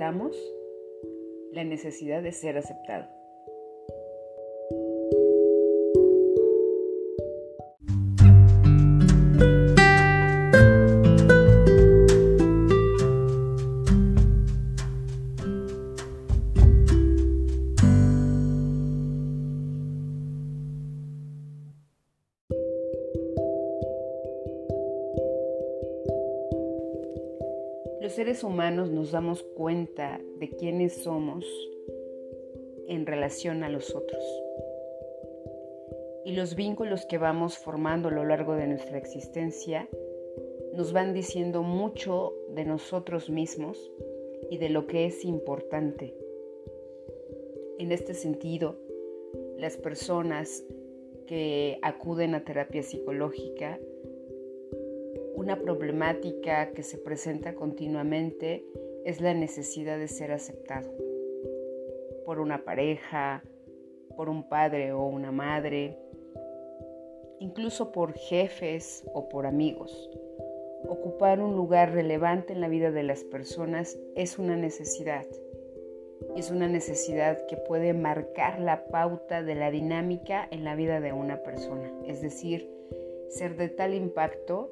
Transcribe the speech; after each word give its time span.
enfrentamos 0.00 0.34
la 1.52 1.62
necesidad 1.62 2.22
de 2.22 2.32
ser 2.32 2.56
aceptado. 2.56 3.06
Los 28.00 28.12
seres 28.12 28.44
humanos 28.44 28.90
nos 28.90 29.12
damos 29.12 29.42
cuenta 29.42 30.20
de 30.38 30.48
quiénes 30.48 31.02
somos 31.02 31.44
en 32.88 33.04
relación 33.04 33.62
a 33.62 33.68
los 33.68 33.94
otros. 33.94 34.24
Y 36.24 36.32
los 36.32 36.54
vínculos 36.54 37.04
que 37.04 37.18
vamos 37.18 37.58
formando 37.58 38.08
a 38.08 38.12
lo 38.12 38.24
largo 38.24 38.54
de 38.54 38.66
nuestra 38.66 38.96
existencia 38.96 39.86
nos 40.74 40.94
van 40.94 41.12
diciendo 41.12 41.62
mucho 41.62 42.32
de 42.54 42.64
nosotros 42.64 43.28
mismos 43.28 43.92
y 44.50 44.56
de 44.56 44.70
lo 44.70 44.86
que 44.86 45.04
es 45.04 45.24
importante. 45.26 46.14
En 47.78 47.92
este 47.92 48.14
sentido, 48.14 48.76
las 49.58 49.76
personas 49.76 50.64
que 51.26 51.78
acuden 51.82 52.34
a 52.34 52.44
terapia 52.44 52.82
psicológica 52.82 53.78
una 55.40 55.58
problemática 55.58 56.70
que 56.72 56.82
se 56.82 56.98
presenta 56.98 57.54
continuamente 57.54 58.62
es 59.06 59.22
la 59.22 59.32
necesidad 59.32 59.98
de 59.98 60.06
ser 60.06 60.32
aceptado 60.32 60.92
por 62.26 62.40
una 62.40 62.62
pareja, 62.62 63.42
por 64.18 64.28
un 64.28 64.50
padre 64.50 64.92
o 64.92 65.06
una 65.06 65.32
madre, 65.32 65.96
incluso 67.38 67.90
por 67.90 68.12
jefes 68.12 69.02
o 69.14 69.30
por 69.30 69.46
amigos. 69.46 70.10
Ocupar 70.86 71.40
un 71.40 71.56
lugar 71.56 71.94
relevante 71.94 72.52
en 72.52 72.60
la 72.60 72.68
vida 72.68 72.90
de 72.90 73.02
las 73.02 73.24
personas 73.24 73.98
es 74.16 74.38
una 74.38 74.56
necesidad. 74.56 75.24
Es 76.36 76.50
una 76.50 76.68
necesidad 76.68 77.46
que 77.46 77.56
puede 77.56 77.94
marcar 77.94 78.60
la 78.60 78.84
pauta 78.88 79.42
de 79.42 79.54
la 79.54 79.70
dinámica 79.70 80.46
en 80.50 80.64
la 80.64 80.74
vida 80.74 81.00
de 81.00 81.14
una 81.14 81.42
persona. 81.42 81.90
Es 82.04 82.20
decir, 82.20 82.70
ser 83.30 83.56
de 83.56 83.70
tal 83.70 83.94
impacto 83.94 84.68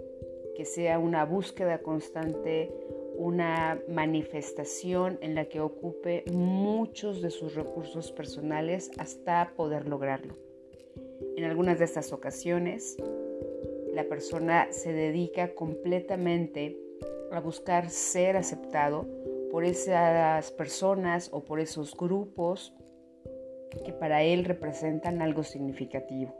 que 0.58 0.64
sea 0.64 0.98
una 0.98 1.24
búsqueda 1.24 1.78
constante, 1.78 2.74
una 3.16 3.80
manifestación 3.88 5.16
en 5.22 5.36
la 5.36 5.44
que 5.44 5.60
ocupe 5.60 6.24
muchos 6.32 7.22
de 7.22 7.30
sus 7.30 7.54
recursos 7.54 8.10
personales 8.10 8.90
hasta 8.98 9.52
poder 9.54 9.86
lograrlo. 9.86 10.34
En 11.36 11.44
algunas 11.44 11.78
de 11.78 11.84
estas 11.84 12.12
ocasiones, 12.12 12.96
la 13.94 14.02
persona 14.08 14.66
se 14.72 14.92
dedica 14.92 15.54
completamente 15.54 16.76
a 17.30 17.38
buscar 17.38 17.88
ser 17.88 18.36
aceptado 18.36 19.06
por 19.52 19.64
esas 19.64 20.50
personas 20.50 21.28
o 21.32 21.44
por 21.44 21.60
esos 21.60 21.96
grupos 21.96 22.74
que 23.84 23.92
para 23.92 24.24
él 24.24 24.44
representan 24.44 25.22
algo 25.22 25.44
significativo. 25.44 26.34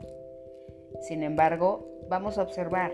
Sin 0.99 1.23
embargo, 1.23 1.87
vamos 2.09 2.37
a 2.37 2.43
observar 2.43 2.91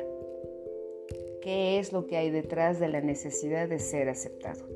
qué 1.46 1.78
es 1.78 1.94
lo 1.94 2.08
que 2.08 2.18
hay 2.18 2.32
detrás 2.32 2.80
de 2.80 2.88
la 2.88 3.02
necesidad 3.02 3.70
de 3.70 3.78
ser 3.78 4.10
aceptado. 4.10 4.68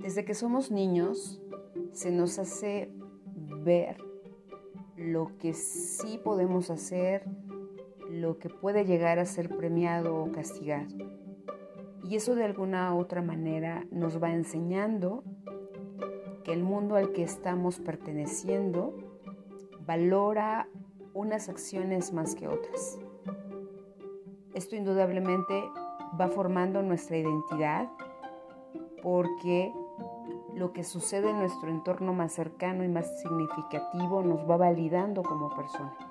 Desde 0.00 0.24
que 0.24 0.34
somos 0.34 0.70
niños 0.70 1.42
se 1.92 2.12
nos 2.12 2.38
hace 2.38 2.88
ver 3.64 3.96
lo 4.96 5.36
que 5.38 5.54
sí 5.54 6.20
podemos 6.22 6.70
hacer, 6.70 7.24
lo 8.10 8.38
que 8.38 8.48
puede 8.48 8.84
llegar 8.84 9.18
a 9.18 9.24
ser 9.24 9.48
premiado 9.48 10.16
o 10.16 10.32
castigado. 10.32 10.88
Y 12.02 12.16
eso 12.16 12.34
de 12.34 12.44
alguna 12.44 12.94
u 12.94 12.98
otra 12.98 13.22
manera 13.22 13.86
nos 13.90 14.22
va 14.22 14.32
enseñando 14.32 15.22
que 16.44 16.52
el 16.52 16.64
mundo 16.64 16.96
al 16.96 17.12
que 17.12 17.22
estamos 17.22 17.78
perteneciendo 17.78 18.94
valora 19.86 20.68
unas 21.14 21.48
acciones 21.48 22.12
más 22.12 22.34
que 22.34 22.48
otras. 22.48 22.98
Esto 24.54 24.76
indudablemente 24.76 25.62
va 26.20 26.28
formando 26.28 26.82
nuestra 26.82 27.16
identidad 27.16 27.88
porque 29.02 29.72
lo 30.54 30.72
que 30.72 30.82
sucede 30.82 31.30
en 31.30 31.38
nuestro 31.38 31.70
entorno 31.70 32.12
más 32.12 32.32
cercano 32.32 32.84
y 32.84 32.88
más 32.88 33.20
significativo 33.20 34.22
nos 34.22 34.48
va 34.48 34.56
validando 34.56 35.22
como 35.22 35.48
persona. 35.54 36.09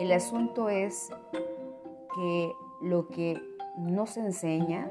El 0.00 0.12
asunto 0.12 0.70
es 0.70 1.10
que 2.14 2.52
lo 2.80 3.08
que 3.08 3.38
nos 3.76 4.16
enseña 4.16 4.90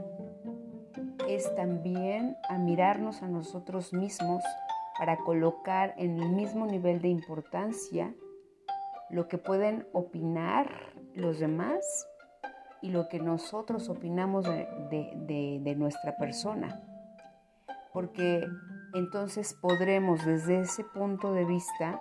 es 1.28 1.56
también 1.56 2.38
a 2.48 2.60
mirarnos 2.60 3.24
a 3.24 3.28
nosotros 3.28 3.92
mismos 3.92 4.44
para 5.00 5.18
colocar 5.18 5.96
en 5.98 6.20
el 6.20 6.30
mismo 6.30 6.68
nivel 6.68 7.02
de 7.02 7.08
importancia 7.08 8.14
lo 9.10 9.28
que 9.28 9.40
pueden 9.40 9.88
opinar 9.94 10.70
los 11.16 11.40
demás 11.40 12.08
y 12.84 12.92
lo 12.92 13.10
que 13.10 13.18
nosotros 13.18 13.90
opinamos 13.90 14.46
de, 14.46 15.76
nuestra 15.76 16.18
persona. 16.18 16.84
Porque 17.94 18.46
entonces 18.94 19.56
podremos 19.60 20.24
desde 20.24 20.60
ese 20.60 20.84
punto 20.84 21.34
de 21.34 21.46
vista 21.46 22.00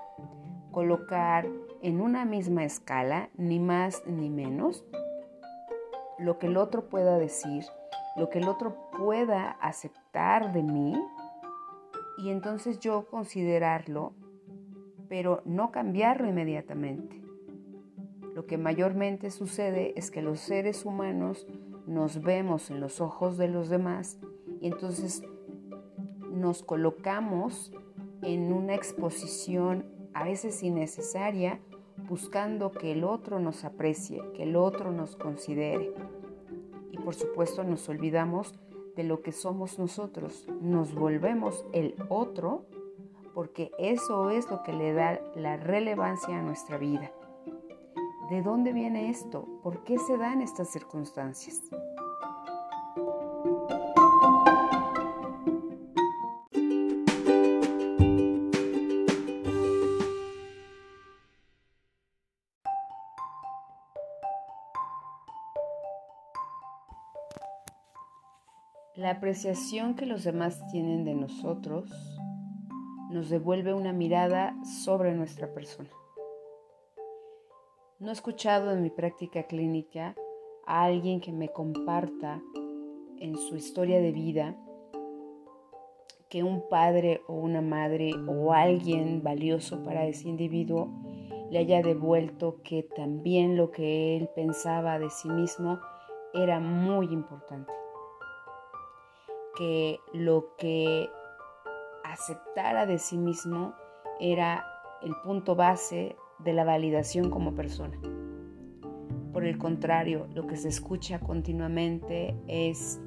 colocar 0.72 1.46
en 1.82 2.00
una 2.00 2.24
misma 2.24 2.64
escala, 2.64 3.30
ni 3.36 3.58
más 3.58 4.02
ni 4.06 4.30
menos, 4.30 4.84
lo 6.18 6.38
que 6.38 6.46
el 6.46 6.56
otro 6.56 6.88
pueda 6.88 7.18
decir, 7.18 7.64
lo 8.16 8.28
que 8.30 8.38
el 8.38 8.48
otro 8.48 8.90
pueda 8.98 9.50
aceptar 9.60 10.52
de 10.52 10.62
mí, 10.62 10.94
y 12.18 12.30
entonces 12.30 12.80
yo 12.80 13.06
considerarlo, 13.06 14.12
pero 15.08 15.40
no 15.44 15.70
cambiarlo 15.70 16.28
inmediatamente. 16.28 17.22
Lo 18.34 18.46
que 18.46 18.58
mayormente 18.58 19.30
sucede 19.30 19.94
es 19.96 20.10
que 20.10 20.22
los 20.22 20.40
seres 20.40 20.84
humanos 20.84 21.46
nos 21.86 22.22
vemos 22.22 22.70
en 22.70 22.80
los 22.80 23.00
ojos 23.00 23.38
de 23.38 23.48
los 23.48 23.68
demás 23.68 24.18
y 24.60 24.66
entonces 24.66 25.22
nos 26.30 26.62
colocamos 26.62 27.72
en 28.22 28.52
una 28.52 28.74
exposición 28.74 29.86
a 30.12 30.24
veces 30.24 30.62
innecesaria, 30.62 31.60
buscando 32.08 32.72
que 32.72 32.92
el 32.92 33.04
otro 33.04 33.38
nos 33.38 33.64
aprecie, 33.64 34.22
que 34.34 34.44
el 34.44 34.56
otro 34.56 34.92
nos 34.92 35.16
considere. 35.16 35.92
Y 36.90 36.98
por 36.98 37.14
supuesto 37.14 37.64
nos 37.64 37.88
olvidamos 37.88 38.54
de 38.96 39.04
lo 39.04 39.22
que 39.22 39.32
somos 39.32 39.78
nosotros, 39.78 40.46
nos 40.60 40.94
volvemos 40.94 41.64
el 41.72 41.94
otro 42.08 42.66
porque 43.32 43.70
eso 43.78 44.30
es 44.30 44.50
lo 44.50 44.64
que 44.64 44.72
le 44.72 44.92
da 44.92 45.20
la 45.36 45.56
relevancia 45.56 46.36
a 46.36 46.42
nuestra 46.42 46.76
vida. 46.78 47.12
¿De 48.30 48.42
dónde 48.42 48.72
viene 48.72 49.10
esto? 49.10 49.46
¿Por 49.62 49.84
qué 49.84 49.96
se 49.98 50.18
dan 50.18 50.42
estas 50.42 50.70
circunstancias? 50.70 51.62
La 69.08 69.14
apreciación 69.14 69.94
que 69.94 70.04
los 70.04 70.22
demás 70.22 70.66
tienen 70.70 71.02
de 71.06 71.14
nosotros 71.14 71.90
nos 73.10 73.30
devuelve 73.30 73.72
una 73.72 73.94
mirada 73.94 74.54
sobre 74.84 75.14
nuestra 75.14 75.54
persona. 75.54 75.88
No 78.00 78.10
he 78.10 78.12
escuchado 78.12 78.70
en 78.70 78.82
mi 78.82 78.90
práctica 78.90 79.44
clínica 79.44 80.14
a 80.66 80.84
alguien 80.84 81.22
que 81.22 81.32
me 81.32 81.48
comparta 81.48 82.42
en 83.18 83.38
su 83.38 83.56
historia 83.56 83.98
de 83.98 84.12
vida 84.12 84.54
que 86.28 86.42
un 86.42 86.68
padre 86.68 87.22
o 87.28 87.32
una 87.32 87.62
madre 87.62 88.10
o 88.28 88.52
alguien 88.52 89.22
valioso 89.22 89.82
para 89.84 90.04
ese 90.04 90.28
individuo 90.28 90.90
le 91.50 91.60
haya 91.60 91.80
devuelto 91.80 92.60
que 92.62 92.82
también 92.82 93.56
lo 93.56 93.70
que 93.70 94.18
él 94.18 94.28
pensaba 94.34 94.98
de 94.98 95.08
sí 95.08 95.30
mismo 95.30 95.80
era 96.34 96.60
muy 96.60 97.06
importante 97.06 97.77
que 99.58 99.98
lo 100.14 100.54
que 100.56 101.10
aceptara 102.04 102.86
de 102.86 102.98
sí 102.98 103.18
mismo 103.18 103.74
era 104.20 104.64
el 105.02 105.14
punto 105.24 105.56
base 105.56 106.16
de 106.38 106.52
la 106.52 106.64
validación 106.64 107.28
como 107.28 107.54
persona. 107.54 107.98
Por 109.32 109.44
el 109.44 109.58
contrario, 109.58 110.28
lo 110.32 110.46
que 110.46 110.56
se 110.56 110.68
escucha 110.68 111.18
continuamente 111.18 112.36
es 112.46 113.00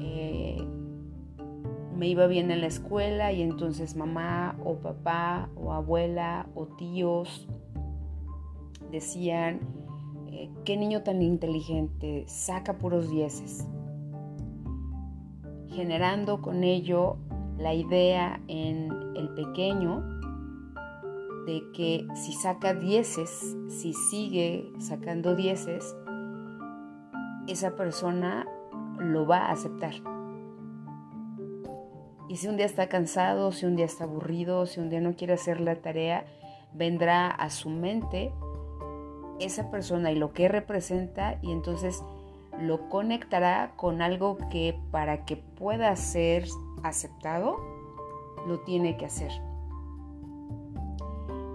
eh, 0.00 0.66
me 1.94 2.08
iba 2.08 2.26
bien 2.26 2.50
en 2.50 2.60
la 2.60 2.66
escuela 2.66 3.32
y 3.32 3.42
entonces 3.42 3.96
mamá 3.96 4.58
o 4.64 4.76
papá 4.76 5.50
o 5.56 5.72
abuela 5.72 6.46
o 6.54 6.66
tíos 6.66 7.48
decían, 8.90 9.60
eh, 10.28 10.50
qué 10.64 10.76
niño 10.76 11.02
tan 11.02 11.22
inteligente, 11.22 12.24
saca 12.26 12.78
puros 12.78 13.10
dieces, 13.10 13.66
generando 15.76 16.40
con 16.40 16.64
ello 16.64 17.18
la 17.58 17.74
idea 17.74 18.40
en 18.48 18.90
el 19.14 19.28
pequeño 19.34 20.02
de 21.46 21.62
que 21.74 22.08
si 22.14 22.32
saca 22.32 22.74
dieces, 22.74 23.54
si 23.68 23.92
sigue 23.92 24.72
sacando 24.78 25.36
dieces, 25.36 25.94
esa 27.46 27.76
persona 27.76 28.46
lo 28.98 29.26
va 29.26 29.46
a 29.46 29.52
aceptar. 29.52 29.92
Y 32.28 32.36
si 32.36 32.48
un 32.48 32.56
día 32.56 32.66
está 32.66 32.88
cansado, 32.88 33.52
si 33.52 33.66
un 33.66 33.76
día 33.76 33.84
está 33.84 34.04
aburrido, 34.04 34.66
si 34.66 34.80
un 34.80 34.88
día 34.88 35.00
no 35.00 35.14
quiere 35.14 35.34
hacer 35.34 35.60
la 35.60 35.76
tarea, 35.76 36.24
vendrá 36.72 37.28
a 37.28 37.50
su 37.50 37.68
mente 37.68 38.32
esa 39.38 39.70
persona 39.70 40.10
y 40.10 40.16
lo 40.16 40.32
que 40.32 40.48
representa 40.48 41.38
y 41.42 41.52
entonces 41.52 42.02
lo 42.60 42.88
conectará 42.88 43.72
con 43.76 44.02
algo 44.02 44.38
que 44.50 44.78
para 44.90 45.24
que 45.24 45.36
pueda 45.36 45.94
ser 45.96 46.46
aceptado, 46.82 47.56
lo 48.46 48.60
tiene 48.60 48.96
que 48.96 49.06
hacer. 49.06 49.32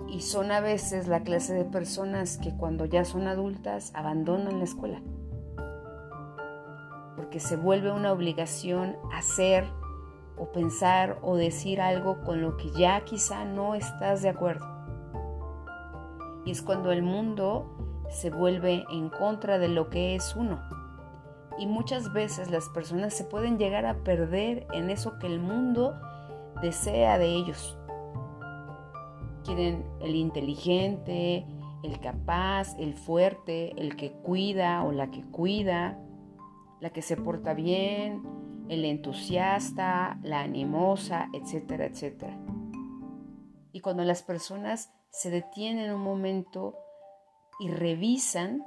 Y 0.07 0.21
son 0.21 0.51
a 0.51 0.59
veces 0.59 1.07
la 1.07 1.21
clase 1.23 1.53
de 1.53 1.63
personas 1.63 2.37
que 2.37 2.55
cuando 2.55 2.85
ya 2.85 3.05
son 3.05 3.27
adultas 3.27 3.91
abandonan 3.95 4.59
la 4.59 4.65
escuela. 4.65 5.01
Porque 7.15 7.39
se 7.39 7.55
vuelve 7.55 7.91
una 7.91 8.11
obligación 8.11 8.97
hacer 9.13 9.65
o 10.37 10.51
pensar 10.51 11.19
o 11.21 11.35
decir 11.35 11.79
algo 11.79 12.21
con 12.23 12.41
lo 12.41 12.57
que 12.57 12.71
ya 12.71 13.05
quizá 13.05 13.45
no 13.45 13.75
estás 13.75 14.21
de 14.21 14.29
acuerdo. 14.29 14.65
Y 16.45 16.51
es 16.51 16.61
cuando 16.61 16.91
el 16.91 17.03
mundo 17.03 18.03
se 18.09 18.31
vuelve 18.31 18.83
en 18.91 19.09
contra 19.09 19.59
de 19.59 19.69
lo 19.69 19.89
que 19.89 20.15
es 20.15 20.35
uno. 20.35 20.59
Y 21.61 21.67
muchas 21.67 22.11
veces 22.11 22.49
las 22.49 22.69
personas 22.69 23.13
se 23.13 23.23
pueden 23.23 23.59
llegar 23.59 23.85
a 23.85 24.03
perder 24.03 24.65
en 24.73 24.89
eso 24.89 25.19
que 25.19 25.27
el 25.27 25.39
mundo 25.39 25.93
desea 26.59 27.19
de 27.19 27.27
ellos. 27.27 27.77
Quieren 29.45 29.85
el 29.99 30.15
inteligente, 30.15 31.45
el 31.83 31.99
capaz, 31.99 32.75
el 32.79 32.95
fuerte, 32.95 33.79
el 33.79 33.95
que 33.95 34.11
cuida 34.11 34.83
o 34.83 34.91
la 34.91 35.11
que 35.11 35.21
cuida, 35.21 35.99
la 36.79 36.89
que 36.89 37.03
se 37.03 37.15
porta 37.15 37.53
bien, 37.53 38.23
el 38.67 38.83
entusiasta, 38.83 40.17
la 40.23 40.41
animosa, 40.41 41.29
etcétera, 41.31 41.85
etcétera. 41.85 42.39
Y 43.71 43.81
cuando 43.81 44.03
las 44.03 44.23
personas 44.23 44.91
se 45.11 45.29
detienen 45.29 45.93
un 45.93 46.01
momento 46.01 46.75
y 47.59 47.69
revisan 47.69 48.65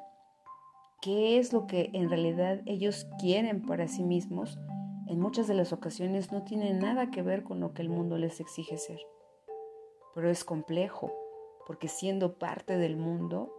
qué 1.00 1.38
es 1.38 1.52
lo 1.52 1.66
que 1.66 1.90
en 1.92 2.08
realidad 2.08 2.62
ellos 2.66 3.06
quieren 3.18 3.62
para 3.62 3.88
sí 3.88 4.02
mismos, 4.02 4.58
en 5.06 5.20
muchas 5.20 5.46
de 5.46 5.54
las 5.54 5.72
ocasiones 5.72 6.32
no 6.32 6.44
tiene 6.44 6.72
nada 6.74 7.10
que 7.10 7.22
ver 7.22 7.42
con 7.42 7.60
lo 7.60 7.74
que 7.74 7.82
el 7.82 7.88
mundo 7.88 8.16
les 8.18 8.40
exige 8.40 8.78
ser. 8.78 9.00
Pero 10.14 10.30
es 10.30 10.44
complejo, 10.44 11.12
porque 11.66 11.88
siendo 11.88 12.38
parte 12.38 12.78
del 12.78 12.96
mundo, 12.96 13.52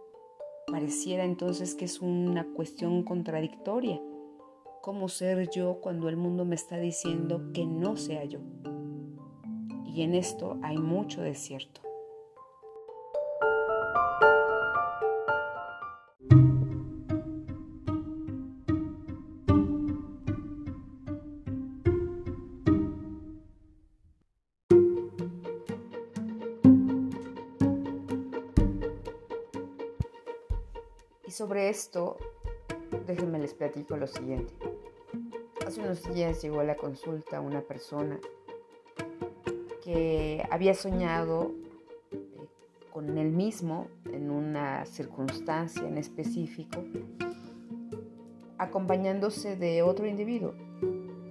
pareciera 0.66 1.24
entonces 1.24 1.74
que 1.74 1.84
es 1.84 2.00
una 2.00 2.46
cuestión 2.54 3.04
contradictoria 3.04 4.00
cómo 4.86 5.08
ser 5.08 5.50
yo 5.50 5.80
cuando 5.80 6.08
el 6.08 6.16
mundo 6.16 6.44
me 6.44 6.54
está 6.54 6.78
diciendo 6.78 7.50
que 7.52 7.66
no 7.66 7.96
sea 7.96 8.22
yo. 8.22 8.38
Y 9.84 10.02
en 10.02 10.14
esto 10.14 10.60
hay 10.62 10.78
mucho 10.78 11.22
desierto. 11.22 11.80
Y 11.80 11.85
sobre 31.36 31.68
esto, 31.68 32.16
déjenme 33.06 33.38
les 33.38 33.52
platico 33.52 33.94
lo 33.98 34.06
siguiente. 34.06 34.54
Hace 35.66 35.80
unos 35.80 36.02
días 36.14 36.40
llegó 36.40 36.60
a 36.60 36.64
la 36.64 36.76
consulta 36.76 37.42
una 37.42 37.60
persona 37.60 38.18
que 39.84 40.42
había 40.50 40.72
soñado 40.72 41.52
eh, 42.10 42.16
con 42.90 43.18
él 43.18 43.32
mismo 43.32 43.88
en 44.10 44.30
una 44.30 44.86
circunstancia 44.86 45.86
en 45.86 45.98
específico, 45.98 46.82
acompañándose 48.56 49.56
de 49.56 49.82
otro 49.82 50.06
individuo, 50.06 50.54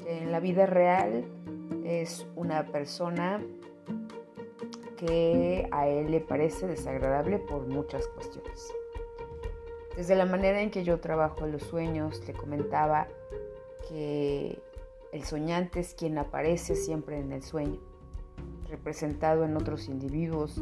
que 0.03 0.19
en 0.19 0.31
la 0.31 0.39
vida 0.39 0.67
real 0.67 1.25
es 1.83 2.27
una 2.35 2.67
persona 2.67 3.43
que 4.97 5.67
a 5.71 5.87
él 5.87 6.11
le 6.11 6.19
parece 6.19 6.67
desagradable 6.67 7.39
por 7.39 7.65
muchas 7.67 8.07
cuestiones. 8.09 8.71
Desde 9.95 10.15
la 10.15 10.25
manera 10.25 10.61
en 10.61 10.71
que 10.71 10.83
yo 10.83 10.99
trabajo 10.99 11.47
los 11.47 11.63
sueños, 11.63 12.21
le 12.27 12.33
comentaba 12.33 13.07
que 13.87 14.59
el 15.11 15.23
soñante 15.23 15.79
es 15.79 15.93
quien 15.93 16.17
aparece 16.17 16.75
siempre 16.75 17.19
en 17.19 17.31
el 17.31 17.41
sueño, 17.41 17.79
representado 18.69 19.45
en 19.45 19.55
otros 19.55 19.87
individuos, 19.87 20.61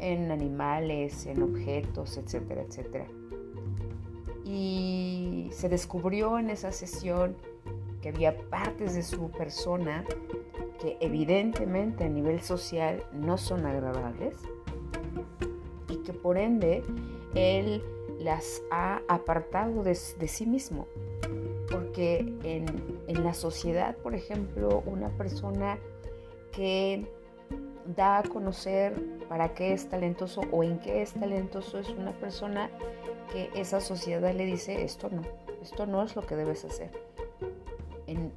en 0.00 0.32
animales, 0.32 1.26
en 1.26 1.42
objetos, 1.44 2.16
etcétera, 2.16 2.62
etcétera. 2.62 3.06
Y 4.44 5.48
se 5.52 5.68
descubrió 5.68 6.38
en 6.38 6.50
esa 6.50 6.72
sesión 6.72 7.36
que 8.00 8.08
había 8.08 8.36
partes 8.50 8.94
de 8.94 9.04
su 9.04 9.30
persona 9.30 10.04
que 10.80 10.96
evidentemente 11.00 12.02
a 12.02 12.08
nivel 12.08 12.40
social 12.42 13.04
no 13.12 13.38
son 13.38 13.64
agradables 13.64 14.36
y 15.88 15.98
que 15.98 16.12
por 16.12 16.36
ende 16.36 16.82
él 17.36 17.84
las 18.22 18.62
ha 18.70 19.02
apartado 19.08 19.82
de, 19.82 19.98
de 20.18 20.28
sí 20.28 20.46
mismo 20.46 20.86
porque 21.72 22.18
en, 22.44 23.24
la 23.24 23.34
sociedad, 23.34 23.96
por 23.96 24.14
ejemplo, 24.14 24.82
una 24.86 25.08
persona 25.10 25.78
que 26.50 27.06
da 27.96 28.18
a 28.18 28.22
conocer 28.22 28.94
para 29.28 29.54
qué 29.54 29.72
es 29.72 29.88
talentoso 29.88 30.42
o 30.50 30.62
en 30.62 30.78
qué 30.78 31.02
es 31.02 31.14
talentoso 31.14 31.78
es 31.78 31.88
una 31.90 32.12
persona 32.12 32.70
que 33.32 33.50
esa 33.54 33.80
sociedad 33.80 34.34
le 34.34 34.44
dice 34.44 34.82
esto 34.84 35.08
no, 35.10 35.22
esto 35.62 35.86
no 35.86 36.02
es 36.02 36.14
lo 36.14 36.22
que 36.22 36.36
debes 36.36 36.64
hacer. 36.64 36.90
En 38.06 38.32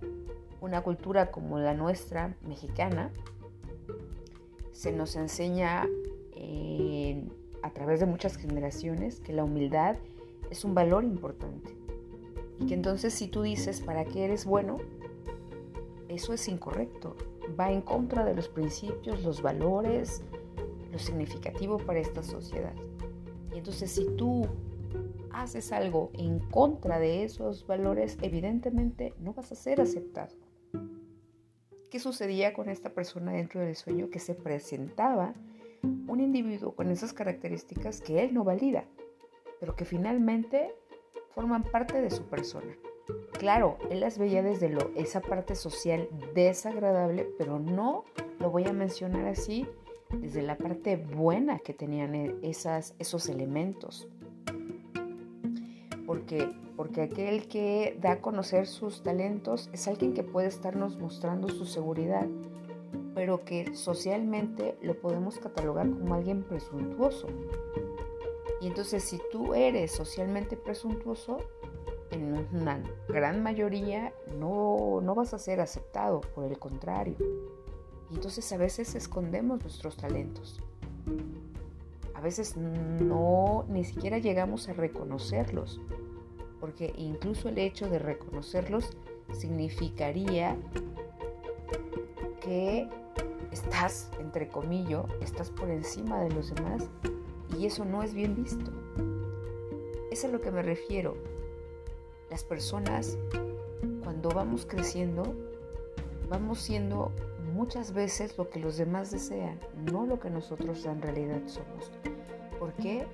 una 0.62 0.82
cultura 0.82 1.32
como 1.32 1.60
la 1.60 1.74
nuestra, 1.74 2.36
mexicana, 2.42 3.12
se 4.72 4.92
nos 4.92 5.15
enseña 5.15 5.88
a 7.65 7.72
través 7.72 8.00
de 8.00 8.05
muchas 8.05 8.38
generaciones 8.38 9.19
que 9.19 9.34
la 9.34 9.43
humildad 9.43 9.95
es 10.51 10.63
un 10.63 10.75
valor 10.75 11.03
importante 11.03 11.75
y 12.60 12.67
que 12.67 12.75
entonces 12.75 13.12
si 13.12 13.27
tú 13.27 13.41
dices 13.41 13.81
para 13.81 14.05
qué 14.05 14.25
eres 14.25 14.45
bueno, 14.45 14.77
eso 16.07 16.34
es 16.34 16.48
incorrecto. 16.48 17.15
Va 17.60 17.72
en 17.72 17.81
contra 17.81 18.24
de 18.24 18.36
los 18.36 18.50
principios, 18.50 19.24
los 19.24 19.41
valores, 19.41 20.22
lo 20.91 21.00
significativo 21.00 21.79
para 21.79 22.00
esta 22.00 22.22
sociedad. 22.22 22.75
Y 23.51 23.57
entonces 23.57 23.89
si 23.89 24.05
tú 24.15 24.48
haces 25.31 25.72
algo 25.72 26.12
en 26.13 26.38
contra 26.38 27.00
de 27.00 27.24
esos 27.24 27.65
valores, 27.65 28.19
evidentemente 28.22 29.15
no 29.19 29.34
vas 29.34 29.51
a 29.51 29.55
ser 29.55 29.81
aceptado. 29.81 30.36
¿Qué 31.89 32.00
sucedía 32.00 32.53
con 32.53 32.69
esta 32.69 32.93
persona 32.93 33.31
dentro 33.31 33.62
del 33.62 33.75
sueño? 33.75 34.12
Que 34.12 34.19
se 34.19 34.36
presentaba 34.36 35.34
un 36.08 36.20
individuo 36.20 36.75
con 36.75 36.92
esas 36.92 37.13
características 37.13 38.01
que 38.01 38.24
él 38.24 38.34
no 38.34 38.44
valida, 38.44 38.86
pero 39.60 39.75
que 39.75 39.86
finalmente 39.86 40.74
forman 41.32 41.63
parte 41.63 42.01
de 42.01 42.10
su 42.10 42.24
persona. 42.24 42.75
Claro, 43.38 43.77
él 43.89 44.00
las 44.00 44.18
veía 44.18 44.42
desde 44.42 44.70
lo, 44.70 44.92
esa 44.96 45.22
parte 45.22 45.56
social 45.56 46.10
desagradable, 46.34 47.27
pero 47.38 47.60
no 47.60 48.04
lo 48.39 48.50
voy 48.50 48.65
a 48.65 48.74
mencionar 48.74 49.27
así 49.27 49.68
desde 50.20 50.42
la 50.42 50.58
parte 50.58 50.98
buena 50.98 51.60
que 51.60 51.74
tenían 51.74 52.15
e, 52.15 52.36
esas, 52.42 52.96
esos 53.00 53.30
elementos. 53.30 54.08
Porque 56.06 56.50
Porque 56.75 57.01
aquel 57.01 57.48
que 57.48 57.98
da 58.01 58.13
a 58.13 58.22
conocer 58.22 58.68
sus 58.68 59.01
talentos 59.01 59.70
es 59.72 59.88
alguien 59.88 60.13
que 60.13 60.24
puede 60.24 60.48
estarnos 60.48 60.98
mostrando 60.98 61.48
su 61.50 61.65
seguridad, 61.65 62.27
pero 63.15 63.45
que 63.45 63.74
socialmente 63.75 64.77
lo 64.81 65.00
podemos 65.00 65.39
catalogar 65.39 65.89
como 65.89 66.13
alguien 66.13 66.43
presuntuoso. 66.43 67.27
Y 68.60 68.67
entonces 68.67 69.03
si 69.03 69.19
tú 69.31 69.53
eres 69.53 69.91
socialmente 69.91 70.57
presuntuoso, 70.57 71.38
en 72.12 72.45
una 72.53 72.84
gran 73.07 73.41
mayoría 73.41 74.13
no, 74.38 75.00
no 75.01 75.15
vas 75.15 75.34
a 75.34 75.39
ser 75.39 75.62
aceptado, 75.62 76.22
por 76.22 76.43
el 76.45 76.60
contrario. 76.60 77.15
Y 78.12 78.15
entonces 78.15 78.51
a 78.51 78.57
veces 78.57 78.93
escondemos 78.95 79.62
nuestros 79.62 79.95
talentos. 79.95 80.62
A 82.13 82.22
veces 82.22 82.57
no, 82.57 83.65
ni 83.69 83.84
siquiera 83.86 84.17
llegamos 84.17 84.67
a 84.67 84.74
reconocerlos, 84.74 85.79
porque 86.60 86.93
incluso 86.98 87.50
el 87.50 87.60
hecho 87.60 87.89
de 87.89 88.00
reconocerlos 88.00 88.89
significaría 89.34 90.57
que 92.41 92.89
estás, 93.75 94.10
entre 94.20 94.48
comillas, 94.48 95.03
estás 95.20 95.50
por 95.50 95.70
encima 95.70 96.22
de 96.22 96.29
los 96.29 96.53
demás 96.55 96.89
y 97.58 97.65
eso 97.65 97.84
no 97.84 98.03
es 98.03 98.13
bien 98.13 98.34
visto. 98.34 98.72
Es 100.12 100.24
a 100.24 100.29
lo 100.29 100.39
que 100.39 100.50
me 100.50 100.62
refiero. 100.62 101.17
Las 102.29 102.46
personas, 102.46 103.17
cuando 104.01 104.29
vamos 104.29 104.65
creciendo, 104.65 105.36
vamos 106.29 106.60
siendo 106.60 107.12
muchas 107.53 107.91
veces 107.91 108.38
lo 108.38 108.50
que 108.50 108.62
los 108.62 108.77
demás 108.77 109.12
desean, 109.12 109.60
no 109.91 110.05
lo 110.05 110.22
que 110.22 110.29
nosotros 110.29 110.86
en 110.86 111.01
realidad 111.01 111.41
somos. 111.46 111.91
¿Por 112.58 112.72
qué? 112.75 113.05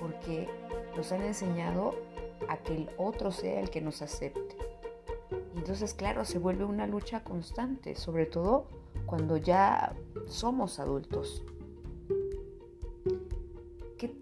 Porque 0.00 0.48
nos 0.96 1.12
han 1.12 1.22
enseñado 1.22 1.94
a 2.48 2.56
que 2.56 2.74
el 2.74 2.90
otro 2.96 3.30
sea 3.30 3.60
el 3.60 3.70
que 3.70 3.80
nos 3.80 4.02
acepte. 4.02 4.56
Entonces, 5.54 5.94
claro, 5.94 6.24
se 6.24 6.40
vuelve 6.40 6.64
una 6.64 6.88
lucha 6.88 7.22
constante, 7.22 7.94
sobre 7.94 8.26
todo 8.26 8.81
cuando 9.12 9.36
ya 9.36 9.94
somos 10.26 10.80
adultos. 10.80 11.44
¿Qué, 13.98 14.16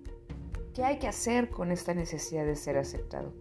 ¿Qué, 0.75 0.82
hay 0.82 0.99
que 0.99 1.06
hacer 1.06 1.49
con 1.49 1.70
esta 1.70 1.94
necesidad 1.94 2.44
de 2.44 2.56
ser 2.56 2.76
aceptado? 2.76 3.32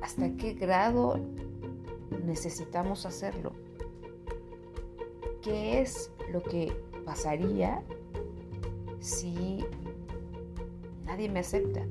¿Hasta 0.00 0.36
qué 0.36 0.54
grado 0.54 1.20
necesitamos 2.24 3.06
hacerlo? 3.06 3.52
¿Qué 5.42 5.80
es 5.80 6.10
lo 6.32 6.42
que 6.42 6.72
pasaría 7.04 7.84
si 8.98 9.64
nadie 11.04 11.28
me 11.28 11.38
acepta? 11.38 11.86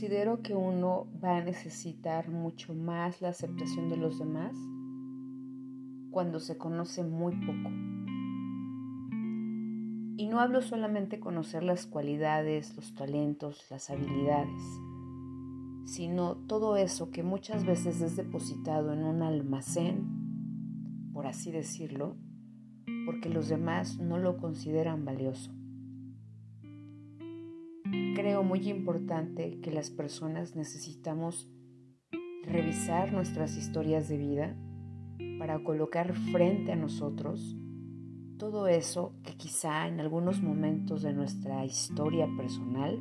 Considero 0.00 0.40
que 0.40 0.54
uno 0.54 1.08
va 1.22 1.36
a 1.36 1.44
necesitar 1.44 2.30
mucho 2.30 2.72
más 2.74 3.20
la 3.20 3.28
aceptación 3.28 3.90
de 3.90 3.98
los 3.98 4.18
demás 4.18 4.56
cuando 6.10 6.40
se 6.40 6.56
conoce 6.56 7.04
muy 7.04 7.36
poco. 7.36 7.68
Y 10.16 10.26
no 10.26 10.40
hablo 10.40 10.62
solamente 10.62 11.20
conocer 11.20 11.62
las 11.62 11.84
cualidades, 11.84 12.74
los 12.76 12.94
talentos, 12.94 13.66
las 13.70 13.90
habilidades, 13.90 14.62
sino 15.84 16.34
todo 16.46 16.78
eso 16.78 17.10
que 17.10 17.22
muchas 17.22 17.66
veces 17.66 18.00
es 18.00 18.16
depositado 18.16 18.94
en 18.94 19.04
un 19.04 19.20
almacén, 19.20 21.10
por 21.12 21.26
así 21.26 21.52
decirlo, 21.52 22.16
porque 23.04 23.28
los 23.28 23.50
demás 23.50 23.98
no 23.98 24.16
lo 24.16 24.38
consideran 24.38 25.04
valioso. 25.04 25.59
Creo 28.30 28.44
muy 28.44 28.68
importante 28.68 29.58
que 29.60 29.72
las 29.72 29.90
personas 29.90 30.54
necesitamos 30.54 31.50
revisar 32.44 33.12
nuestras 33.12 33.56
historias 33.56 34.08
de 34.08 34.18
vida 34.18 34.56
para 35.40 35.64
colocar 35.64 36.14
frente 36.14 36.70
a 36.70 36.76
nosotros 36.76 37.56
todo 38.38 38.68
eso 38.68 39.16
que 39.24 39.36
quizá 39.36 39.88
en 39.88 39.98
algunos 39.98 40.42
momentos 40.42 41.02
de 41.02 41.12
nuestra 41.12 41.64
historia 41.64 42.28
personal 42.36 43.00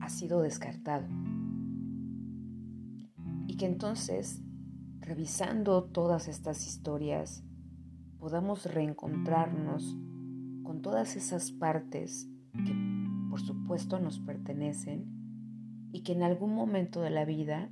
ha 0.00 0.10
sido 0.10 0.42
descartado. 0.42 1.08
Y 3.46 3.56
que 3.56 3.64
entonces, 3.64 4.42
revisando 4.98 5.84
todas 5.84 6.28
estas 6.28 6.66
historias, 6.66 7.42
podamos 8.18 8.66
reencontrarnos 8.66 9.96
con 10.62 10.82
todas 10.82 11.16
esas 11.16 11.52
partes 11.52 12.28
que 12.66 12.99
por 13.30 13.40
supuesto 13.40 14.00
nos 14.00 14.18
pertenecen 14.18 15.06
y 15.92 16.02
que 16.02 16.12
en 16.12 16.22
algún 16.22 16.54
momento 16.54 17.00
de 17.00 17.10
la 17.10 17.24
vida 17.24 17.70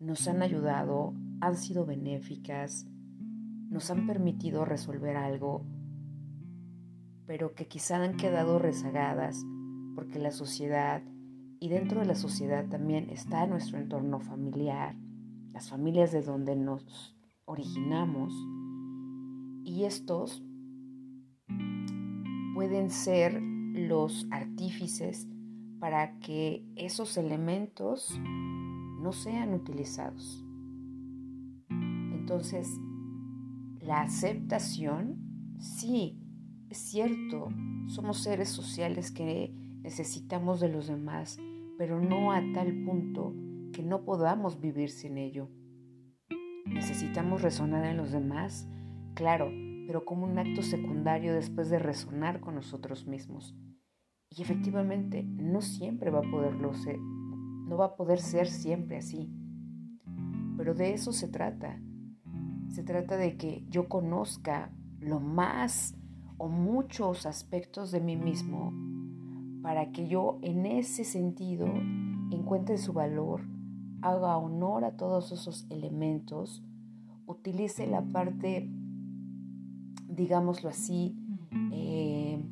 nos 0.00 0.26
han 0.26 0.42
ayudado 0.42 1.14
han 1.40 1.56
sido 1.56 1.86
benéficas, 1.86 2.86
nos 3.68 3.90
han 3.90 4.06
permitido 4.06 4.64
resolver 4.64 5.16
algo, 5.16 5.64
pero 7.26 7.54
que 7.54 7.68
quizá 7.68 8.02
han 8.02 8.16
quedado 8.16 8.58
rezagadas 8.58 9.44
porque 9.94 10.18
la 10.18 10.32
sociedad 10.32 11.02
y 11.60 11.68
dentro 11.68 12.00
de 12.00 12.06
la 12.06 12.14
sociedad 12.14 12.66
también 12.68 13.10
está 13.10 13.46
nuestro 13.46 13.78
entorno 13.78 14.18
familiar, 14.18 14.96
las 15.52 15.68
familias 15.68 16.10
de 16.10 16.22
donde 16.22 16.56
nos 16.56 17.14
originamos. 17.44 18.32
Y 19.62 19.84
estos 19.84 20.42
pueden 22.54 22.88
ser 22.88 23.42
los 23.72 24.26
artífices 24.30 25.28
para 25.78 26.18
que 26.18 26.64
esos 26.76 27.16
elementos 27.16 28.18
no 29.00 29.12
sean 29.12 29.54
utilizados. 29.54 30.44
Entonces, 31.70 32.68
la 33.80 34.02
aceptación, 34.02 35.56
sí, 35.58 36.18
es 36.68 36.78
cierto, 36.78 37.48
somos 37.86 38.22
seres 38.22 38.50
sociales 38.50 39.10
que 39.10 39.52
necesitamos 39.82 40.60
de 40.60 40.68
los 40.68 40.86
demás, 40.86 41.38
pero 41.78 42.00
no 42.00 42.32
a 42.32 42.42
tal 42.52 42.84
punto 42.84 43.34
que 43.72 43.82
no 43.82 44.04
podamos 44.04 44.60
vivir 44.60 44.90
sin 44.90 45.16
ello. 45.16 45.48
Necesitamos 46.66 47.42
resonar 47.42 47.84
en 47.86 47.96
los 47.96 48.12
demás, 48.12 48.68
claro, 49.14 49.50
pero 49.90 50.04
como 50.04 50.24
un 50.24 50.38
acto 50.38 50.62
secundario 50.62 51.34
después 51.34 51.68
de 51.68 51.80
resonar 51.80 52.38
con 52.38 52.54
nosotros 52.54 53.08
mismos. 53.08 53.56
Y 54.30 54.40
efectivamente, 54.40 55.24
no 55.24 55.62
siempre 55.62 56.12
va 56.12 56.20
a 56.20 56.30
poderlo 56.30 56.74
ser, 56.74 56.96
no 57.00 57.76
va 57.76 57.86
a 57.86 57.96
poder 57.96 58.20
ser 58.20 58.46
siempre 58.46 58.98
así. 58.98 59.28
Pero 60.56 60.74
de 60.74 60.92
eso 60.92 61.10
se 61.10 61.26
trata, 61.26 61.82
se 62.68 62.84
trata 62.84 63.16
de 63.16 63.36
que 63.36 63.66
yo 63.68 63.88
conozca 63.88 64.70
lo 65.00 65.18
más 65.18 65.96
o 66.38 66.46
muchos 66.46 67.26
aspectos 67.26 67.90
de 67.90 67.98
mí 67.98 68.14
mismo 68.14 68.72
para 69.60 69.90
que 69.90 70.06
yo 70.06 70.38
en 70.42 70.66
ese 70.66 71.02
sentido 71.02 71.66
encuentre 72.30 72.78
su 72.78 72.92
valor, 72.92 73.40
haga 74.02 74.36
honor 74.36 74.84
a 74.84 74.96
todos 74.96 75.32
esos 75.32 75.66
elementos, 75.68 76.62
utilice 77.26 77.88
la 77.88 78.02
parte, 78.02 78.70
digámoslo 80.10 80.68
así, 80.68 81.16
eh, 81.72 82.42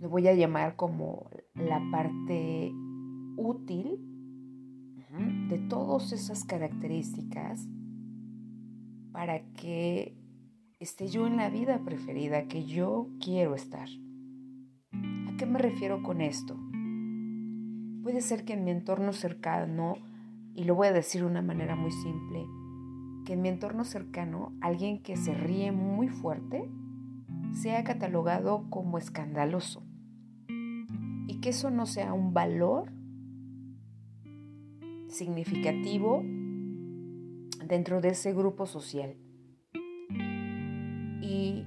le 0.00 0.06
voy 0.06 0.28
a 0.28 0.34
llamar 0.34 0.76
como 0.76 1.30
la 1.54 1.82
parte 1.90 2.72
útil 3.36 3.98
de 5.48 5.58
todas 5.58 6.12
esas 6.12 6.44
características 6.44 7.66
para 9.12 9.40
que 9.54 10.14
esté 10.78 11.08
yo 11.08 11.26
en 11.26 11.38
la 11.38 11.48
vida 11.48 11.80
preferida 11.84 12.48
que 12.48 12.66
yo 12.66 13.08
quiero 13.20 13.54
estar. 13.54 13.88
¿A 14.92 15.36
qué 15.38 15.46
me 15.46 15.58
refiero 15.58 16.02
con 16.02 16.20
esto? 16.20 16.54
Puede 18.02 18.20
ser 18.20 18.44
que 18.44 18.52
en 18.52 18.64
mi 18.64 18.72
entorno 18.72 19.12
cercano, 19.12 19.94
y 20.54 20.64
lo 20.64 20.74
voy 20.74 20.88
a 20.88 20.92
decir 20.92 21.22
de 21.22 21.26
una 21.26 21.42
manera 21.42 21.76
muy 21.76 21.90
simple, 21.90 22.44
que 23.26 23.34
en 23.34 23.42
mi 23.42 23.48
entorno 23.48 23.84
cercano 23.84 24.52
alguien 24.62 25.02
que 25.02 25.16
se 25.16 25.34
ríe 25.34 25.72
muy 25.72 26.08
fuerte 26.08 26.70
sea 27.52 27.82
catalogado 27.82 28.70
como 28.70 28.98
escandaloso 28.98 29.82
y 31.26 31.40
que 31.42 31.48
eso 31.50 31.70
no 31.70 31.86
sea 31.86 32.12
un 32.12 32.32
valor 32.32 32.92
significativo 35.08 36.22
dentro 37.66 38.00
de 38.00 38.10
ese 38.10 38.32
grupo 38.32 38.64
social. 38.66 39.16
Y 41.20 41.64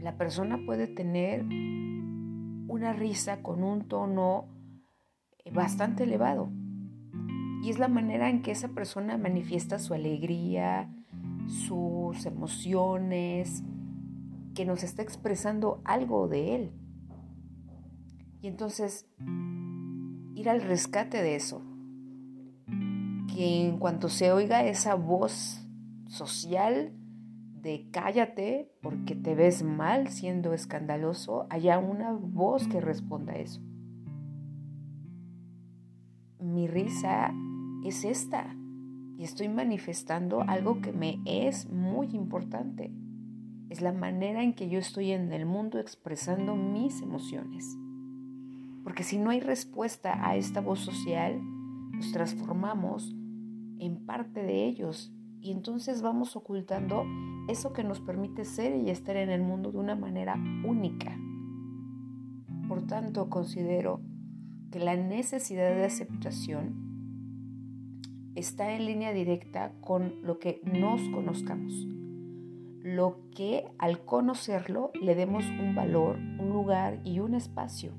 la 0.00 0.16
persona 0.16 0.58
puede 0.64 0.86
tener 0.86 1.44
una 1.44 2.94
risa 2.94 3.42
con 3.42 3.62
un 3.62 3.88
tono 3.88 4.46
bastante 5.52 6.04
elevado. 6.04 6.50
Y 7.62 7.70
es 7.70 7.78
la 7.78 7.88
manera 7.88 8.30
en 8.30 8.42
que 8.42 8.52
esa 8.52 8.68
persona 8.68 9.18
manifiesta 9.18 9.78
su 9.78 9.94
alegría, 9.94 10.90
sus 11.46 12.24
emociones, 12.26 13.64
que 14.54 14.64
nos 14.64 14.82
está 14.82 15.02
expresando 15.02 15.80
algo 15.84 16.28
de 16.28 16.54
él. 16.54 16.72
Y 18.40 18.46
entonces, 18.46 19.06
ir 20.34 20.48
al 20.48 20.62
rescate 20.62 21.22
de 21.22 21.36
eso. 21.36 21.62
Que 23.34 23.68
en 23.68 23.78
cuanto 23.78 24.08
se 24.08 24.32
oiga 24.32 24.64
esa 24.64 24.94
voz 24.94 25.64
social 26.06 26.92
de 27.60 27.88
cállate 27.90 28.72
porque 28.80 29.14
te 29.14 29.34
ves 29.34 29.62
mal 29.62 30.08
siendo 30.08 30.54
escandaloso, 30.54 31.46
haya 31.50 31.78
una 31.78 32.12
voz 32.12 32.68
que 32.68 32.80
responda 32.80 33.34
a 33.34 33.38
eso. 33.38 33.60
Mi 36.40 36.66
risa 36.66 37.32
es 37.84 38.04
esta 38.04 38.56
y 39.18 39.24
estoy 39.24 39.48
manifestando 39.48 40.42
algo 40.42 40.80
que 40.80 40.92
me 40.92 41.20
es 41.24 41.68
muy 41.70 42.08
importante. 42.14 42.92
Es 43.68 43.80
la 43.80 43.92
manera 43.92 44.42
en 44.42 44.54
que 44.54 44.68
yo 44.68 44.78
estoy 44.78 45.10
en 45.10 45.32
el 45.32 45.44
mundo 45.44 45.78
expresando 45.78 46.54
mis 46.54 47.02
emociones. 47.02 47.76
Porque 48.84 49.02
si 49.02 49.18
no 49.18 49.30
hay 49.30 49.40
respuesta 49.40 50.26
a 50.26 50.36
esta 50.36 50.60
voz 50.60 50.78
social, 50.78 51.40
nos 51.92 52.12
transformamos 52.12 53.14
en 53.78 54.06
parte 54.06 54.42
de 54.42 54.64
ellos 54.66 55.12
y 55.40 55.52
entonces 55.52 56.00
vamos 56.00 56.36
ocultando 56.36 57.04
eso 57.48 57.72
que 57.72 57.84
nos 57.84 58.00
permite 58.00 58.44
ser 58.44 58.76
y 58.76 58.90
estar 58.90 59.16
en 59.16 59.30
el 59.30 59.42
mundo 59.42 59.72
de 59.72 59.78
una 59.78 59.96
manera 59.96 60.36
única. 60.64 61.16
Por 62.68 62.86
tanto, 62.86 63.28
considero 63.28 64.00
que 64.70 64.78
la 64.78 64.96
necesidad 64.96 65.74
de 65.74 65.84
aceptación 65.84 66.87
está 68.38 68.72
en 68.72 68.86
línea 68.86 69.12
directa 69.12 69.72
con 69.80 70.22
lo 70.22 70.38
que 70.38 70.60
nos 70.64 71.00
conozcamos. 71.10 71.72
Lo 72.82 73.18
que 73.34 73.64
al 73.78 74.04
conocerlo 74.04 74.92
le 75.00 75.14
demos 75.14 75.44
un 75.44 75.74
valor, 75.74 76.16
un 76.16 76.50
lugar 76.50 77.00
y 77.04 77.18
un 77.18 77.34
espacio. 77.34 77.92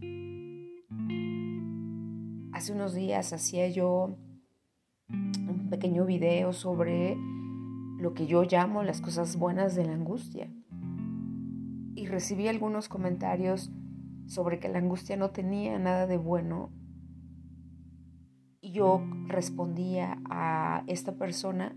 Hace 2.54 2.72
unos 2.74 2.94
días 2.94 3.34
hacía 3.34 3.68
yo 3.68 4.18
un 5.10 5.68
pequeño 5.70 6.06
video 6.06 6.54
sobre 6.54 7.18
lo 8.00 8.14
que 8.14 8.26
yo 8.26 8.44
llamo 8.44 8.84
las 8.84 9.02
cosas 9.02 9.38
buenas 9.38 9.76
de 9.76 9.86
la 9.86 9.94
angustia. 9.94 10.50
Y 11.96 12.08
recibí 12.08 12.48
algunos 12.48 12.88
comentarios 12.88 13.72
sobre 14.26 14.60
que 14.60 14.70
la 14.70 14.80
angustia 14.80 15.18
no 15.18 15.32
tenía 15.32 15.78
nada 15.80 16.08
de 16.08 16.18
bueno 16.18 16.72
yo 18.62 19.04
respondía 19.28 20.20
a 20.30 20.84
esta 20.88 21.14
persona 21.14 21.76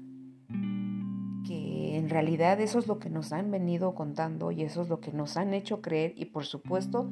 que 1.47 1.97
en 1.97 2.09
realidad 2.09 2.61
eso 2.61 2.79
es 2.79 2.87
lo 2.87 2.99
que 2.99 3.11
nos 3.11 3.33
han 3.33 3.51
venido 3.51 3.95
contando 3.95 4.51
y 4.51 4.62
eso 4.62 4.83
es 4.83 4.89
lo 4.89 5.01
que 5.01 5.12
nos 5.12 5.37
han 5.37 5.55
hecho 5.55 5.81
creer 5.81 6.15
y 6.17 6.27
por 6.27 6.45
supuesto 6.45 7.11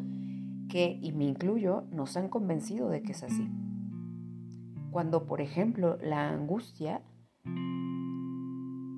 que, 0.68 0.98
y 1.02 1.12
me 1.12 1.24
incluyo, 1.24 1.84
nos 1.90 2.16
han 2.16 2.28
convencido 2.28 2.88
de 2.88 3.02
que 3.02 3.12
es 3.12 3.22
así. 3.22 3.48
Cuando, 4.90 5.26
por 5.26 5.40
ejemplo, 5.40 5.98
la 6.00 6.30
angustia 6.30 7.02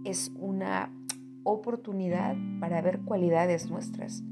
es 0.04 0.30
una 0.36 0.92
oportunidad 1.44 2.36
para 2.60 2.80
ver 2.82 3.00
cualidades 3.00 3.70
nuestras. 3.70 4.22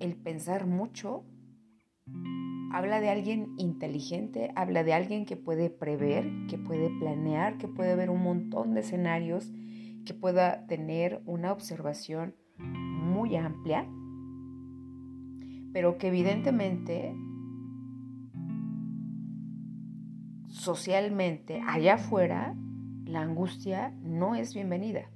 El 0.00 0.16
pensar 0.16 0.66
mucho 0.66 1.24
Habla 2.76 3.00
de 3.00 3.08
alguien 3.08 3.54
inteligente, 3.56 4.52
habla 4.54 4.84
de 4.84 4.92
alguien 4.92 5.24
que 5.24 5.34
puede 5.34 5.70
prever, 5.70 6.30
que 6.46 6.58
puede 6.58 6.90
planear, 6.90 7.56
que 7.56 7.68
puede 7.68 7.96
ver 7.96 8.10
un 8.10 8.22
montón 8.22 8.74
de 8.74 8.80
escenarios, 8.80 9.50
que 10.04 10.12
pueda 10.12 10.66
tener 10.66 11.22
una 11.24 11.52
observación 11.52 12.34
muy 12.58 13.34
amplia, 13.34 13.88
pero 15.72 15.96
que 15.96 16.08
evidentemente 16.08 17.16
socialmente 20.48 21.62
allá 21.66 21.94
afuera 21.94 22.54
la 23.06 23.22
angustia 23.22 23.94
no 24.02 24.34
es 24.34 24.52
bienvenida 24.52 25.10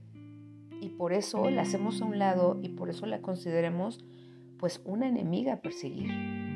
y 0.81 0.89
por 0.89 1.13
eso 1.13 1.51
la 1.51 1.61
hacemos 1.61 2.01
a 2.01 2.07
un 2.07 2.19
lado 2.19 2.59
y 2.63 2.71
por 2.71 2.89
eso 2.89 3.05
la 3.05 3.21
consideremos 3.21 4.03
pues 4.59 4.81
una 4.87 5.09
enemiga 5.09 5.53
a 5.53 5.61
perseguir. 5.61 6.50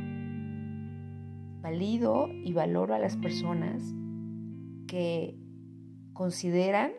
Valido 1.65 2.29
y 2.29 2.53
valoro 2.53 2.95
a 2.95 2.99
las 2.99 3.17
personas 3.17 3.83
que 4.87 5.35
consideran 6.13 6.93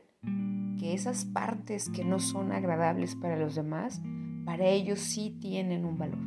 que 0.80 0.96
esas 0.96 1.24
partes 1.24 1.88
que 1.88 2.04
no 2.04 2.18
son 2.18 2.52
agradables 2.52 3.16
para 3.16 3.38
los 3.38 3.54
demás, 3.54 4.02
para 4.44 4.66
ellos 4.66 4.98
sí 4.98 5.38
tienen 5.40 5.86
un 5.86 6.00
valor. 6.00 6.18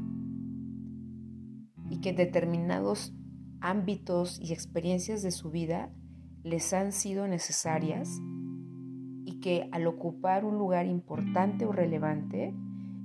Y 1.91 2.01
que 2.01 2.13
determinados 2.13 3.13
ámbitos 3.61 4.39
y 4.41 4.53
experiencias 4.53 5.21
de 5.23 5.33
su 5.33 5.51
vida 5.51 5.91
les 6.45 6.73
han 6.73 6.93
sido 6.93 7.27
necesarias 7.27 8.21
y 9.25 9.41
que 9.41 9.69
al 9.73 9.89
ocupar 9.89 10.45
un 10.45 10.59
lugar 10.59 10.87
importante 10.87 11.67
o 11.67 11.73
relevante 11.73 12.55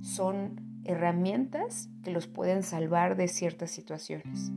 son 0.00 0.60
herramientas 0.84 1.90
que 2.04 2.12
los 2.12 2.28
pueden 2.28 2.62
salvar 2.62 3.16
de 3.16 3.26
ciertas 3.26 3.72
situaciones. 3.72 4.52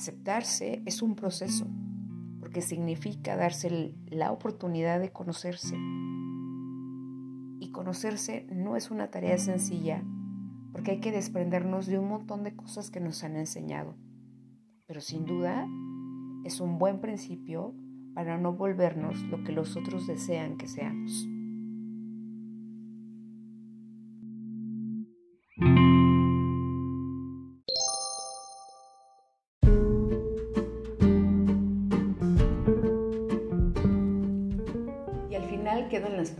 Aceptarse 0.00 0.82
es 0.86 1.02
un 1.02 1.14
proceso, 1.14 1.66
porque 2.38 2.62
significa 2.62 3.36
darse 3.36 3.92
la 4.06 4.32
oportunidad 4.32 4.98
de 4.98 5.12
conocerse. 5.12 5.76
Y 7.60 7.70
conocerse 7.70 8.46
no 8.50 8.76
es 8.76 8.90
una 8.90 9.10
tarea 9.10 9.36
sencilla, 9.36 10.02
porque 10.72 10.92
hay 10.92 11.00
que 11.00 11.12
desprendernos 11.12 11.84
de 11.84 11.98
un 11.98 12.08
montón 12.08 12.44
de 12.44 12.56
cosas 12.56 12.90
que 12.90 12.98
nos 12.98 13.22
han 13.24 13.36
enseñado. 13.36 13.94
Pero 14.86 15.02
sin 15.02 15.26
duda 15.26 15.68
es 16.46 16.62
un 16.62 16.78
buen 16.78 17.02
principio 17.02 17.74
para 18.14 18.38
no 18.38 18.54
volvernos 18.54 19.20
lo 19.24 19.44
que 19.44 19.52
los 19.52 19.76
otros 19.76 20.06
desean 20.06 20.56
que 20.56 20.66
seamos. 20.66 21.28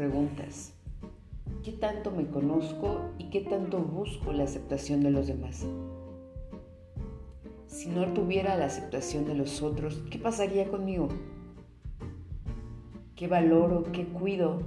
Preguntas. 0.00 0.72
¿Qué 1.62 1.72
tanto 1.72 2.10
me 2.10 2.26
conozco 2.26 3.10
y 3.18 3.28
qué 3.28 3.42
tanto 3.42 3.80
busco 3.80 4.32
la 4.32 4.44
aceptación 4.44 5.02
de 5.02 5.10
los 5.10 5.26
demás? 5.26 5.66
Si 7.66 7.90
no 7.90 8.10
tuviera 8.14 8.56
la 8.56 8.64
aceptación 8.64 9.26
de 9.26 9.34
los 9.34 9.60
otros, 9.60 10.02
¿qué 10.10 10.18
pasaría 10.18 10.70
conmigo? 10.70 11.08
¿Qué 13.14 13.28
valoro, 13.28 13.92
qué 13.92 14.06
cuido 14.06 14.62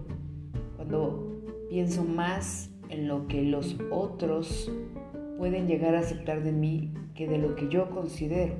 cuando 0.75 1.41
pienso 1.67 2.03
más 2.03 2.69
en 2.89 3.07
lo 3.07 3.27
que 3.27 3.41
los 3.41 3.75
otros 3.89 4.71
pueden 5.39 5.67
llegar 5.67 5.95
a 5.95 6.01
aceptar 6.01 6.43
de 6.43 6.51
mí 6.51 6.93
que 7.15 7.27
de 7.27 7.39
lo 7.39 7.55
que 7.55 7.69
yo 7.69 7.89
considero? 7.89 8.53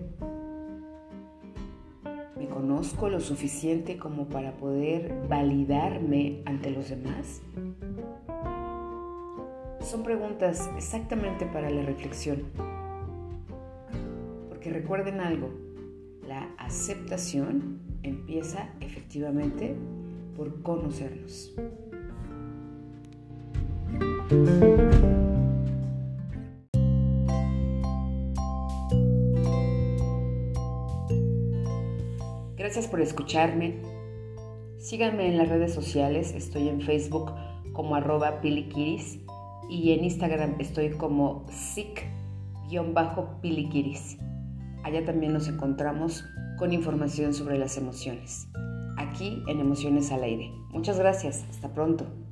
Conozco 2.83 3.07
lo 3.07 3.21
suficiente 3.21 3.97
como 3.97 4.27
para 4.27 4.57
poder 4.57 5.15
validarme 5.29 6.41
ante 6.45 6.69
los 6.69 6.89
demás? 6.89 7.41
Son 9.79 10.03
preguntas 10.03 10.69
exactamente 10.75 11.45
para 11.45 11.69
la 11.69 11.81
reflexión. 11.83 12.43
Porque 14.49 14.69
recuerden 14.69 15.21
algo, 15.21 15.49
la 16.27 16.49
aceptación 16.57 17.79
empieza 18.03 18.67
efectivamente 18.81 19.77
por 20.35 20.61
conocernos. 20.61 21.55
Gracias 32.73 32.89
por 32.89 33.01
escucharme. 33.01 33.83
Síganme 34.79 35.27
en 35.27 35.37
las 35.37 35.47
redes 35.47 35.75
sociales. 35.75 36.33
Estoy 36.33 36.69
en 36.69 36.81
Facebook 36.81 37.31
como 37.71 37.95
arroba 37.95 38.41
piliquiris 38.41 39.19
y 39.69 39.91
en 39.91 40.03
Instagram 40.03 40.55
estoy 40.57 40.89
como 40.89 41.45
sic-piliquiris. 41.51 44.17
Allá 44.83 45.05
también 45.05 45.33
nos 45.33 45.47
encontramos 45.47 46.25
con 46.57 46.73
información 46.73 47.35
sobre 47.35 47.59
las 47.59 47.77
emociones. 47.77 48.47
Aquí 48.97 49.43
en 49.47 49.59
Emociones 49.59 50.11
al 50.11 50.23
Aire. 50.23 50.51
Muchas 50.71 50.97
gracias. 50.97 51.45
Hasta 51.51 51.75
pronto. 51.75 52.22